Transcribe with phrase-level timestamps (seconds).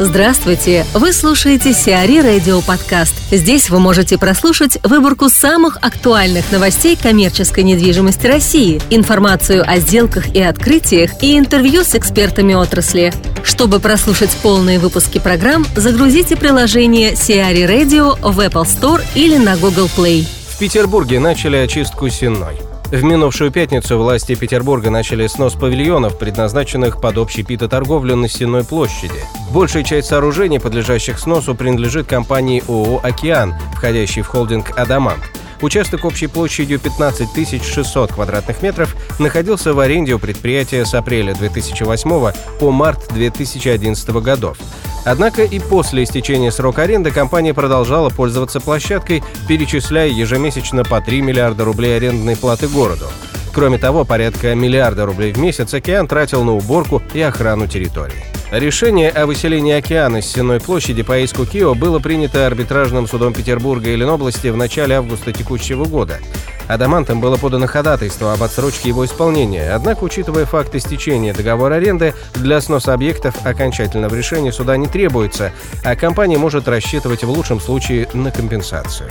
[0.00, 0.84] Здравствуйте!
[0.92, 3.14] Вы слушаете Сиари Радио Подкаст.
[3.30, 10.42] Здесь вы можете прослушать выборку самых актуальных новостей коммерческой недвижимости России, информацию о сделках и
[10.42, 13.12] открытиях и интервью с экспертами отрасли.
[13.44, 19.88] Чтобы прослушать полные выпуски программ, загрузите приложение Сиари Radio в Apple Store или на Google
[19.96, 20.26] Play.
[20.48, 22.73] В Петербурге начали очистку Сенной.
[22.94, 29.20] В минувшую пятницу власти Петербурга начали снос павильонов, предназначенных под общепитоторговлю на Сенной площади.
[29.50, 35.24] Большая часть сооружений, подлежащих сносу, принадлежит компании ООО «Океан», входящей в холдинг «Адамант».
[35.64, 42.32] Участок общей площадью 15 600 квадратных метров находился в аренде у предприятия с апреля 2008
[42.60, 44.58] по март 2011 годов.
[45.06, 51.64] Однако и после истечения срока аренды компания продолжала пользоваться площадкой, перечисляя ежемесячно по 3 миллиарда
[51.64, 53.06] рублей арендной платы городу.
[53.54, 58.33] Кроме того, порядка миллиарда рублей в месяц «Океан» тратил на уборку и охрану территории.
[58.54, 63.90] Решение о выселении океана с Сенной площади по иску Кио было принято арбитражным судом Петербурга
[63.90, 66.20] и Ленобласти в начале августа текущего года.
[66.68, 72.60] Адамантом было подано ходатайство об отсрочке его исполнения, однако, учитывая факт истечения договора аренды, для
[72.60, 75.50] сноса объектов окончательного решения суда не требуется,
[75.82, 79.10] а компания может рассчитывать в лучшем случае на компенсацию.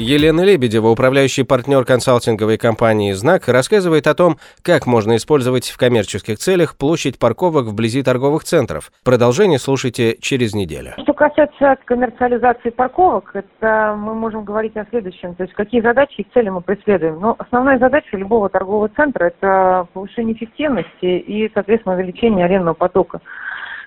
[0.00, 6.38] Елена Лебедева, управляющий партнер консалтинговой компании «Знак», рассказывает о том, как можно использовать в коммерческих
[6.38, 8.92] целях площадь парковок вблизи торговых центров.
[9.04, 10.92] Продолжение слушайте через неделю.
[11.02, 15.34] Что касается коммерциализации парковок, это мы можем говорить о следующем.
[15.34, 17.18] То есть какие задачи и цели мы преследуем.
[17.18, 23.20] Но основная задача любого торгового центра– это повышение эффективности и, соответственно, увеличение арендного потока.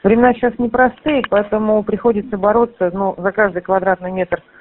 [0.04, 4.44] Времена сейчас непростые, поэтому приходится бороться ну, за каждый квадратный метр–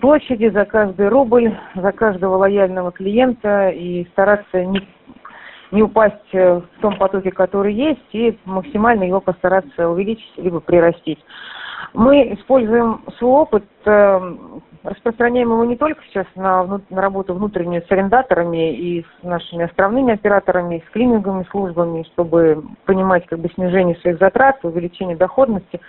[0.00, 4.86] площади, за каждый рубль, за каждого лояльного клиента и стараться не,
[5.70, 11.18] не упасть в том потоке, который есть, и максимально его постараться увеличить либо прирастить.
[11.92, 14.36] Мы используем свой опыт, э,
[14.84, 20.14] распространяем его не только сейчас на, на работу внутреннюю с арендаторами и с нашими островными
[20.14, 25.80] операторами, с клининговыми службами, чтобы понимать как бы снижение своих затрат, увеличение доходности.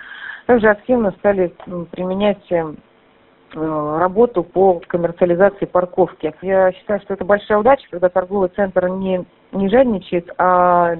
[0.47, 1.53] Также активно стали
[1.91, 2.73] применять э, Э,
[3.53, 6.33] работу по коммерциализации парковки.
[6.41, 10.95] Я считаю, что это большая удача, когда торговый центр не, не жадничает, а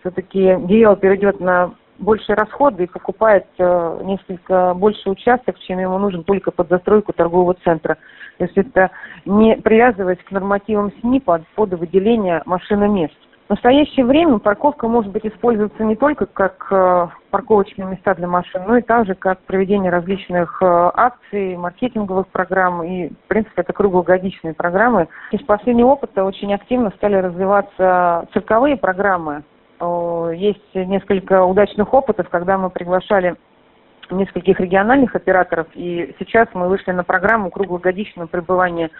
[0.00, 6.24] все-таки девелопер идет на большие расходы и покупает э, несколько больше участок, чем ему нужен
[6.24, 7.98] только под застройку торгового центра.
[8.38, 8.90] То есть это
[9.26, 13.14] не привязываясь к нормативам СНИПа под выделение машиномест.
[13.50, 18.62] В настоящее время парковка может быть использоваться не только как э, парковочные места для машин,
[18.64, 24.54] но и также как проведение различных э, акций, маркетинговых программ и, в принципе, это круглогодичные
[24.54, 25.08] программы.
[25.32, 29.42] Из последнего опыта очень активно стали развиваться цирковые программы.
[30.32, 33.34] Есть несколько удачных опытов, когда мы приглашали
[34.12, 38.90] нескольких региональных операторов, и сейчас мы вышли на программу круглогодичного пребывания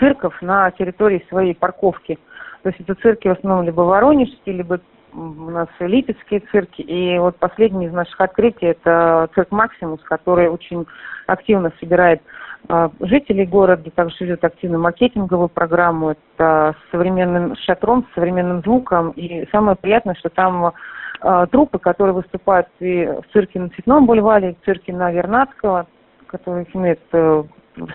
[0.00, 2.18] цирков на территории своей парковки–
[2.62, 4.80] то есть это цирки в основном либо воронежские, либо
[5.12, 6.82] у нас липецкие цирки.
[6.82, 10.86] И вот последний из наших открытий это цирк Максимус, который очень
[11.26, 12.22] активно собирает
[12.68, 16.10] а, жителей города, также ведет активную маркетинговую программу.
[16.10, 19.10] Это с современным шатром, с современным звуком.
[19.10, 20.72] И самое приятное, что там
[21.20, 25.86] а, трупы, которые выступают и в цирке на Цветном бульваре, и в цирке на Вернадского,
[26.26, 27.42] которые имеют э,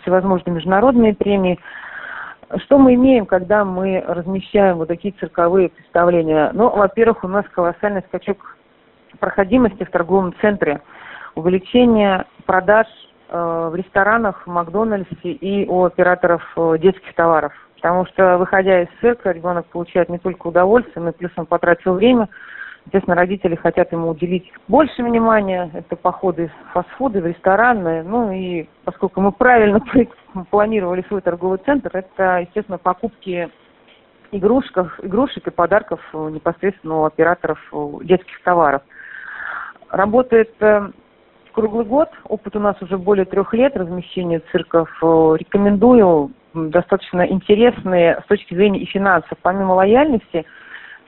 [0.01, 1.59] всевозможные международные премии.
[2.57, 6.51] Что мы имеем, когда мы размещаем вот такие цирковые представления?
[6.53, 8.57] Ну, во-первых, у нас колоссальный скачок
[9.19, 10.81] проходимости в торговом центре,
[11.33, 12.87] увеличение продаж
[13.29, 17.53] э, в ресторанах, в Макдональдсе и у операторов э, детских товаров.
[17.75, 21.93] Потому что, выходя из цирка, ребенок получает не только удовольствие, но и плюс он потратил
[21.93, 22.29] время,
[22.85, 25.71] Естественно, родители хотят ему уделить больше внимания.
[25.73, 28.03] Это походы в фастфуды, в рестораны.
[28.03, 29.81] Ну и поскольку мы правильно
[30.51, 33.49] планировали свой торговый центр, это, естественно, покупки
[34.31, 37.59] игрушек, игрушек и подарков непосредственно у операторов
[38.03, 38.83] детских товаров.
[39.89, 40.89] Работает э,
[41.53, 42.09] круглый год.
[42.25, 44.89] Опыт у нас уже более трех лет размещения цирков.
[45.01, 49.37] Рекомендую достаточно интересные с точки зрения и финансов.
[49.41, 50.45] Помимо лояльности–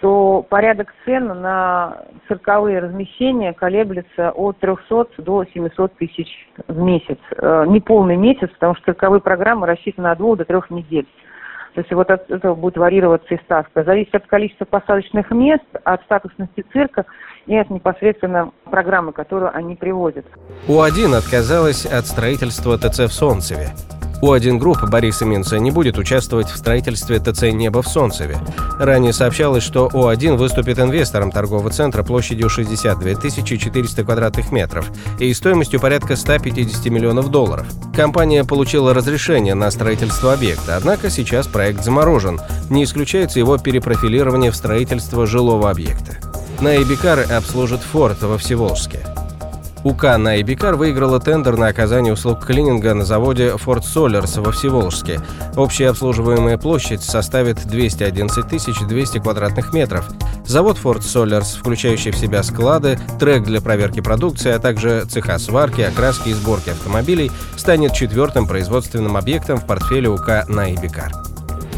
[0.01, 6.27] то порядок цен на цирковые размещения колеблется от 300 до 700 тысяч
[6.67, 7.17] в месяц.
[7.37, 11.07] Э, не полный месяц, потому что цирковые программы рассчитаны от двух до трех недель.
[11.73, 13.83] То есть вот от этого будет варьироваться и ставка.
[13.83, 17.05] Зависит от количества посадочных мест, от статусности цирка
[17.45, 20.25] и от непосредственно программы, которую они приводят.
[20.67, 23.67] O1 отказалась от строительства ТЦ в Солнцеве.
[24.21, 28.37] O1 Group Бориса Минца не будет участвовать в строительстве ТЦ «Небо» в Солнцеве.
[28.79, 35.79] Ранее сообщалось, что У1 выступит инвестором торгового центра площадью 62 400 квадратных метров и стоимостью
[35.79, 37.67] порядка 150 миллионов долларов.
[37.95, 42.39] Компания получила разрешение на строительство объекта, однако сейчас проект заморожен.
[42.69, 46.17] Не исключается его перепрофилирование в строительство жилого объекта.
[46.59, 49.05] На Эбикар обслужит Форд во Всеволжске.
[49.83, 55.21] УК на Эбикар выиграла тендер на оказание услуг клининга на заводе Ford Solers во Всеволожске.
[55.55, 60.09] Общая обслуживаемая площадь составит 211 200 квадратных метров.
[60.45, 65.81] Завод Ford Solers, включающий в себя склады, трек для проверки продукции, а также цеха сварки,
[65.81, 71.11] окраски и сборки автомобилей, станет четвертым производственным объектом в портфеле УК на Эбикар.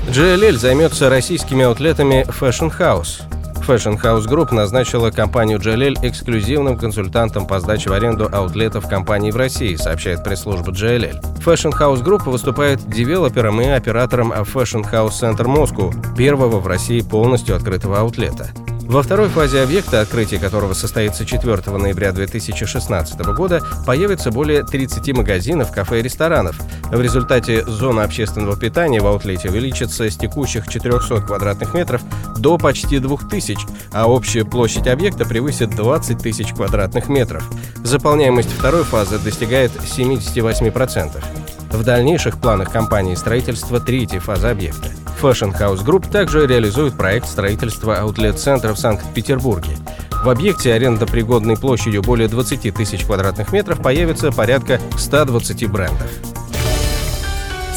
[0.10, 3.22] GLL займется российскими аутлетами Fashion House.
[3.70, 9.36] Fashion House Group назначила компанию JLL эксклюзивным консультантом по сдаче в аренду аутлетов компании в
[9.36, 11.22] России, сообщает пресс-служба JLL.
[11.46, 17.56] Fashion House Group выступает девелопером и оператором Fashion House Center Moscow, первого в России полностью
[17.56, 18.50] открытого аутлета.
[18.90, 25.72] Во второй фазе объекта, открытие которого состоится 4 ноября 2016 года, появится более 30 магазинов,
[25.72, 26.60] кафе и ресторанов.
[26.92, 32.02] В результате зона общественного питания в аутлете увеличится с текущих 400 квадратных метров
[32.38, 37.48] до почти 2000, а общая площадь объекта превысит 20 тысяч квадратных метров.
[37.84, 41.24] Заполняемость второй фазы достигает 78%.
[41.72, 44.90] В дальнейших планах компании строительство третьей фазы объекта.
[45.22, 49.78] Fashion House Group также реализует проект строительства аутлет-центра в Санкт-Петербурге.
[50.24, 56.10] В объекте арендопригодной площадью более 20 тысяч квадратных метров появится порядка 120 брендов.